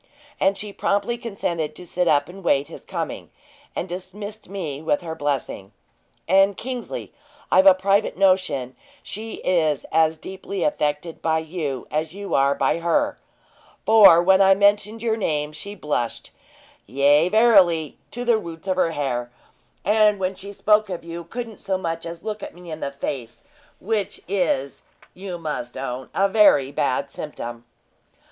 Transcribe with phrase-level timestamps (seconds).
[0.39, 3.29] And she promptly consented to sit up and wait his coming,
[3.75, 5.73] and dismissed me with her blessing.
[6.27, 7.13] And, Kingsley,
[7.51, 12.79] I've a private notion she is as deeply affected by you as you are by
[12.79, 13.19] her;
[13.85, 16.31] for, when I mentioned your name, she blushed,
[16.87, 19.29] yea, verily to the roots of her hair;
[19.85, 23.43] and when she spoke of you, couldn't so much as look me in the face
[23.79, 24.81] which is,
[25.13, 27.65] you must own, a very bad symptom."